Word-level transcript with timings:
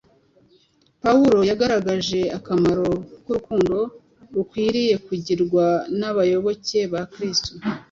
pawulo 1.01 1.39
yagaragaje 1.49 2.19
akamaro 2.37 2.87
k’urukundo 3.23 3.77
rukwiriye 4.35 4.95
kugirwa 5.07 5.65
n’abayoboke 5.99 6.79
ba 6.91 7.01
kristo 7.11 7.51